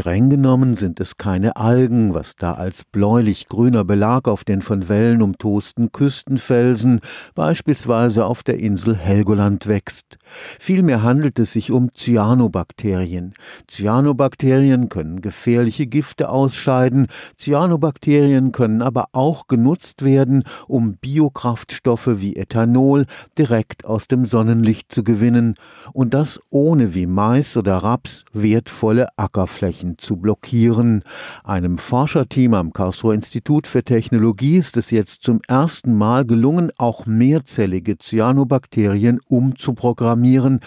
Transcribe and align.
Streng 0.00 0.30
genommen 0.30 0.76
sind 0.76 0.98
es 0.98 1.18
keine 1.18 1.56
Algen, 1.56 2.14
was 2.14 2.34
da 2.34 2.52
als 2.52 2.84
bläulich-grüner 2.84 3.84
Belag 3.84 4.28
auf 4.28 4.44
den 4.44 4.62
von 4.62 4.88
Wellen 4.88 5.20
umtosten 5.20 5.92
Küstenfelsen, 5.92 7.00
beispielsweise 7.34 8.24
auf 8.24 8.42
der 8.42 8.60
Insel 8.60 8.96
Helgoland, 8.96 9.66
wächst. 9.66 10.16
Vielmehr 10.58 11.02
handelt 11.02 11.38
es 11.38 11.52
sich 11.52 11.70
um 11.70 11.90
Cyanobakterien. 11.94 13.34
Cyanobakterien 13.70 14.88
können 14.88 15.20
gefährliche 15.20 15.86
Gifte 15.86 16.30
ausscheiden, 16.30 17.08
Cyanobakterien 17.38 18.52
können 18.52 18.80
aber 18.80 19.08
auch 19.12 19.48
genutzt 19.48 20.02
werden, 20.02 20.44
um 20.66 20.94
Biokraftstoffe 20.94 22.20
wie 22.22 22.36
Ethanol 22.36 23.04
direkt 23.36 23.84
aus 23.84 24.08
dem 24.08 24.24
Sonnenlicht 24.24 24.90
zu 24.90 25.04
gewinnen, 25.04 25.56
und 25.92 26.14
das 26.14 26.40
ohne 26.48 26.94
wie 26.94 27.06
Mais 27.06 27.58
oder 27.58 27.76
Raps 27.76 28.24
wertvolle 28.32 29.08
Ackerflächen 29.18 29.89
zu 29.98 30.16
blockieren. 30.16 31.02
Einem 31.44 31.78
Forscherteam 31.78 32.54
am 32.54 32.72
Karlsruher 32.72 33.14
Institut 33.14 33.66
für 33.66 33.82
Technologie 33.82 34.56
ist 34.58 34.76
es 34.76 34.90
jetzt 34.90 35.22
zum 35.22 35.40
ersten 35.48 35.94
Mal 35.94 36.24
gelungen, 36.24 36.70
auch 36.78 37.06
mehrzellige 37.06 37.98
Cyanobakterien 37.98 39.20
umzuprogrammieren. 39.26 40.60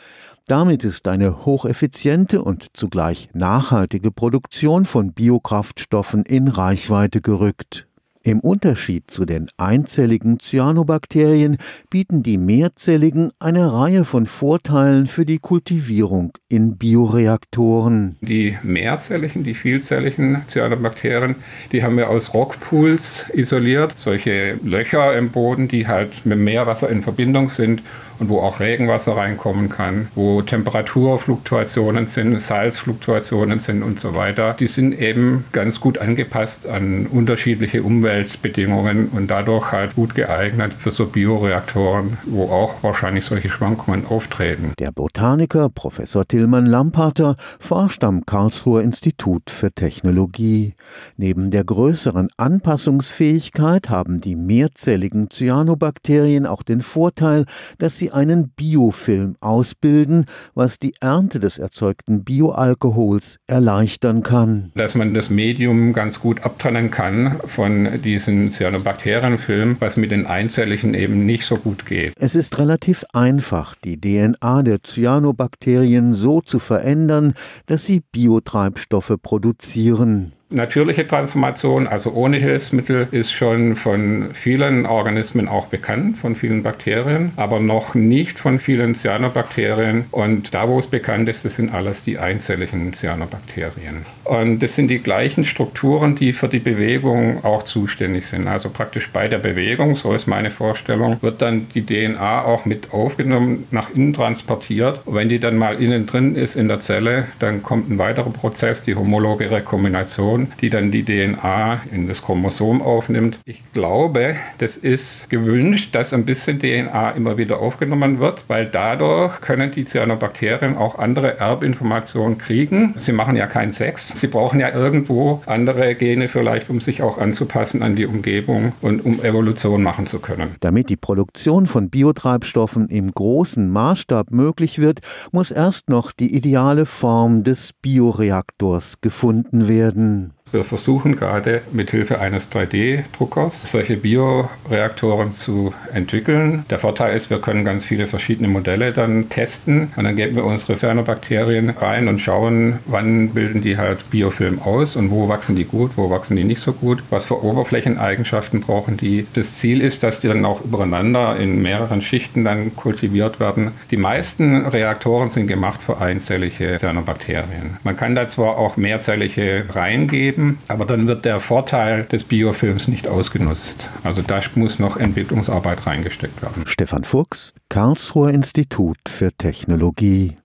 Damit 0.47 0.83
ist 0.83 1.07
eine 1.07 1.45
hocheffiziente 1.45 2.41
und 2.41 2.67
zugleich 2.73 3.29
nachhaltige 3.33 4.11
Produktion 4.11 4.85
von 4.85 5.13
Biokraftstoffen 5.13 6.23
in 6.23 6.49
Reichweite 6.49 7.21
gerückt. 7.21 7.87
Im 8.25 8.39
Unterschied 8.39 9.11
zu 9.11 9.25
den 9.25 9.49
einzelligen 9.57 10.39
Cyanobakterien 10.39 11.57
bieten 11.89 12.23
die 12.23 12.37
mehrzelligen 12.37 13.33
eine 13.37 13.73
Reihe 13.73 14.05
von 14.05 14.25
Vorteilen 14.25 15.07
für 15.07 15.25
die 15.25 15.39
Kultivierung 15.39 16.31
in 16.47 16.77
Bioreaktoren. 16.77 18.15
Die 18.21 18.57
mehrzelligen, 18.63 19.43
die 19.43 19.53
vielzelligen 19.53 20.43
Cyanobakterien, 20.47 21.35
die 21.73 21.83
haben 21.83 21.97
wir 21.97 22.09
aus 22.09 22.33
Rockpools 22.33 23.25
isoliert. 23.33 23.95
Solche 23.97 24.57
Löcher 24.63 25.17
im 25.17 25.29
Boden, 25.29 25.67
die 25.67 25.87
halt 25.87 26.25
mit 26.25 26.39
Meerwasser 26.39 26.89
in 26.89 27.03
Verbindung 27.03 27.49
sind 27.49 27.81
und 28.23 28.29
wo 28.29 28.39
auch 28.39 28.61
Regenwasser 28.61 29.17
reinkommen 29.17 29.67
kann, 29.67 30.07
wo 30.15 30.41
Temperaturfluktuationen 30.41 32.07
sind, 32.07 32.41
Salzfluktuationen 32.41 33.59
sind 33.59 33.83
und 33.83 33.99
so 33.99 34.15
weiter. 34.15 34.55
Die 34.57 34.67
sind 34.67 34.97
eben 34.97 35.43
ganz 35.51 35.81
gut 35.81 35.97
angepasst 35.97 36.65
an 36.65 37.07
unterschiedliche 37.07 37.83
Umweltbedingungen 37.83 39.09
und 39.09 39.27
dadurch 39.27 39.73
halt 39.73 39.95
gut 39.95 40.15
geeignet 40.15 40.71
für 40.71 40.91
so 40.91 41.07
Bioreaktoren, 41.07 42.17
wo 42.25 42.45
auch 42.45 42.81
wahrscheinlich 42.81 43.25
solche 43.25 43.49
Schwankungen 43.49 44.07
auftreten. 44.07 44.71
Der 44.79 44.93
Botaniker 44.93 45.67
Professor 45.67 46.25
Tillmann 46.25 46.65
Lamparter 46.65 47.35
forscht 47.59 48.05
am 48.05 48.25
Karlsruher 48.25 48.83
Institut 48.83 49.49
für 49.49 49.73
Technologie. 49.73 50.75
Neben 51.17 51.51
der 51.51 51.65
größeren 51.65 52.29
Anpassungsfähigkeit 52.37 53.89
haben 53.89 54.19
die 54.19 54.37
mehrzelligen 54.37 55.29
Cyanobakterien 55.29 56.45
auch 56.45 56.63
den 56.63 56.81
Vorteil, 56.81 57.45
dass 57.79 57.97
sie 57.97 58.12
einen 58.13 58.49
Biofilm 58.49 59.35
ausbilden, 59.41 60.25
was 60.53 60.79
die 60.79 60.93
Ernte 61.01 61.39
des 61.39 61.57
erzeugten 61.57 62.23
Bioalkohols 62.23 63.37
erleichtern 63.47 64.23
kann. 64.23 64.71
Dass 64.75 64.95
man 64.95 65.13
das 65.13 65.29
Medium 65.29 65.93
ganz 65.93 66.19
gut 66.19 66.43
abtrennen 66.43 66.91
kann 66.91 67.39
von 67.45 68.01
diesen 68.03 68.51
Cyanobakterienfilm, 68.51 69.77
was 69.79 69.97
mit 69.97 70.11
den 70.11 70.25
einzelligen 70.25 70.93
eben 70.93 71.25
nicht 71.25 71.45
so 71.45 71.57
gut 71.57 71.85
geht. 71.85 72.13
Es 72.19 72.35
ist 72.35 72.59
relativ 72.59 73.03
einfach, 73.13 73.75
die 73.75 73.99
DNA 73.99 74.63
der 74.63 74.83
Cyanobakterien 74.83 76.15
so 76.15 76.41
zu 76.41 76.59
verändern, 76.59 77.33
dass 77.65 77.85
sie 77.85 78.01
Biotreibstoffe 78.11 79.15
produzieren. 79.21 80.33
Natürliche 80.53 81.07
Transformation, 81.07 81.87
also 81.87 82.11
ohne 82.11 82.37
Hilfsmittel, 82.37 83.07
ist 83.09 83.31
schon 83.31 83.75
von 83.75 84.27
vielen 84.33 84.85
Organismen 84.85 85.47
auch 85.47 85.65
bekannt, 85.65 86.19
von 86.19 86.35
vielen 86.35 86.61
Bakterien, 86.61 87.31
aber 87.37 87.59
noch 87.59 87.95
nicht 87.95 88.37
von 88.37 88.59
vielen 88.59 88.93
Cyanobakterien. 88.93 90.05
Und 90.11 90.53
da, 90.53 90.69
wo 90.69 90.77
es 90.77 90.85
bekannt 90.85 91.27
ist, 91.27 91.43
das 91.43 91.55
sind 91.55 91.73
alles 91.73 92.03
die 92.03 92.19
einzelligen 92.19 92.93
Cyanobakterien. 92.93 94.05
Und 94.25 94.59
das 94.61 94.75
sind 94.75 94.89
die 94.89 94.99
gleichen 94.99 95.43
Strukturen, 95.43 96.15
die 96.15 96.33
für 96.33 96.49
die 96.49 96.59
Bewegung 96.59 97.43
auch 97.43 97.63
zuständig 97.63 98.27
sind. 98.27 98.47
Also 98.47 98.69
praktisch 98.69 99.09
bei 99.09 99.27
der 99.27 99.39
Bewegung, 99.39 99.95
so 99.95 100.13
ist 100.13 100.27
meine 100.27 100.51
Vorstellung, 100.51 101.17
wird 101.21 101.41
dann 101.41 101.67
die 101.73 101.83
DNA 101.83 102.43
auch 102.43 102.65
mit 102.65 102.93
aufgenommen, 102.93 103.65
nach 103.71 103.89
innen 103.89 104.13
transportiert. 104.13 104.99
Und 105.05 105.15
wenn 105.15 105.29
die 105.29 105.39
dann 105.39 105.57
mal 105.57 105.81
innen 105.81 106.05
drin 106.05 106.35
ist 106.35 106.55
in 106.55 106.67
der 106.67 106.79
Zelle, 106.79 107.25
dann 107.39 107.63
kommt 107.63 107.89
ein 107.89 107.97
weiterer 107.97 108.29
Prozess, 108.29 108.83
die 108.83 108.93
homologe 108.93 109.49
Rekombination 109.49 110.42
die 110.61 110.69
dann 110.69 110.91
die 110.91 111.03
DNA 111.03 111.81
in 111.91 112.07
das 112.07 112.21
Chromosom 112.21 112.81
aufnimmt. 112.81 113.39
Ich 113.45 113.63
glaube, 113.73 114.35
das 114.57 114.77
ist 114.77 115.29
gewünscht, 115.29 115.95
dass 115.95 116.13
ein 116.13 116.25
bisschen 116.25 116.59
DNA 116.59 117.11
immer 117.11 117.37
wieder 117.37 117.59
aufgenommen 117.59 118.19
wird, 118.19 118.43
weil 118.47 118.65
dadurch 118.65 119.41
können 119.41 119.71
die 119.71 119.85
Cyanobakterien 119.85 120.77
auch 120.77 120.99
andere 120.99 121.39
Erbinformationen 121.39 122.37
kriegen. 122.37 122.93
Sie 122.97 123.11
machen 123.11 123.35
ja 123.35 123.47
keinen 123.47 123.71
Sex. 123.71 124.13
Sie 124.15 124.27
brauchen 124.27 124.59
ja 124.59 124.73
irgendwo 124.73 125.41
andere 125.45 125.95
Gene 125.95 126.27
vielleicht, 126.27 126.69
um 126.69 126.79
sich 126.79 127.01
auch 127.01 127.17
anzupassen 127.17 127.83
an 127.83 127.95
die 127.95 128.05
Umgebung 128.05 128.73
und 128.81 129.05
um 129.05 129.23
Evolution 129.23 129.83
machen 129.83 130.07
zu 130.07 130.19
können. 130.19 130.55
Damit 130.59 130.89
die 130.89 130.97
Produktion 130.97 131.65
von 131.65 131.89
Biotreibstoffen 131.89 132.87
im 132.87 133.11
großen 133.11 133.69
Maßstab 133.69 134.31
möglich 134.31 134.79
wird, 134.79 134.99
muss 135.31 135.51
erst 135.51 135.89
noch 135.89 136.11
die 136.11 136.35
ideale 136.35 136.85
Form 136.85 137.43
des 137.43 137.71
Bioreaktors 137.81 139.01
gefunden 139.01 139.67
werden. 139.67 140.32
Wir 140.53 140.63
versuchen 140.63 141.15
gerade 141.15 141.63
mit 141.71 141.89
Hilfe 141.89 142.19
eines 142.19 142.51
3D-Druckers 142.51 143.71
solche 143.71 143.97
Bioreaktoren 143.97 145.33
zu 145.33 145.73
entwickeln. 145.91 146.63
Der 146.69 146.77
Vorteil 146.77 147.17
ist, 147.17 147.31
wir 147.31 147.41
können 147.41 147.65
ganz 147.65 147.85
viele 147.85 148.05
verschiedene 148.05 148.47
Modelle 148.47 148.91
dann 148.91 149.29
testen 149.29 149.91
und 149.95 150.03
dann 150.03 150.15
geben 150.15 150.35
wir 150.35 150.45
unsere 150.45 150.77
Cyanobakterien 150.77 151.71
rein 151.71 152.07
und 152.07 152.19
schauen, 152.19 152.77
wann 152.85 153.29
bilden 153.29 153.63
die 153.63 153.79
halt 153.79 154.11
Biofilm 154.11 154.61
aus 154.61 154.95
und 154.95 155.09
wo 155.09 155.27
wachsen 155.27 155.55
die 155.55 155.63
gut, 155.63 155.93
wo 155.95 156.11
wachsen 156.11 156.37
die 156.37 156.43
nicht 156.43 156.61
so 156.61 156.71
gut, 156.71 157.01
was 157.09 157.25
für 157.25 157.43
Oberflächeneigenschaften 157.43 158.61
brauchen 158.61 158.95
die. 158.97 159.25
Das 159.33 159.55
Ziel 159.55 159.81
ist, 159.81 160.03
dass 160.03 160.19
die 160.19 160.27
dann 160.27 160.45
auch 160.45 160.63
übereinander 160.63 161.35
in 161.35 161.63
mehreren 161.63 162.03
Schichten 162.03 162.43
dann 162.43 162.75
kultiviert 162.75 163.39
werden. 163.39 163.71
Die 163.89 163.97
meisten 163.97 164.67
Reaktoren 164.67 165.29
sind 165.29 165.47
gemacht 165.47 165.81
für 165.81 165.99
einzellige 165.99 166.77
Cyanobakterien. 166.77 167.77
Man 167.83 167.97
kann 167.97 168.13
da 168.13 168.27
zwar 168.27 168.59
auch 168.59 168.77
mehrzellige 168.77 169.65
reingeben, 169.69 170.42
geben, 170.43 170.59
aber 170.67 170.85
dann 170.85 171.07
wird 171.07 171.25
der 171.25 171.39
Vorteil 171.39 172.03
des 172.05 172.23
Biofilms 172.23 172.87
nicht 172.87 173.07
ausgenutzt. 173.07 173.89
Also 174.03 174.21
da 174.21 174.41
muss 174.55 174.79
noch 174.79 174.97
Entwicklungsarbeit 174.97 175.85
reingesteckt 175.85 176.41
werden. 176.41 176.63
Stefan 176.65 177.03
Fuchs, 177.03 177.53
Karlsruher 177.69 178.31
Institut 178.31 178.97
für 179.07 179.31
Technologie. 179.31 180.37